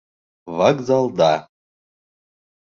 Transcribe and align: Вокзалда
Вокзалда 0.57 1.33